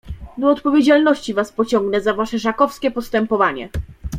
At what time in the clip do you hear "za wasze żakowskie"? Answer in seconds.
2.01-2.91